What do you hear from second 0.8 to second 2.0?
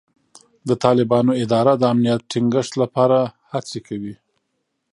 طالبانو اداره د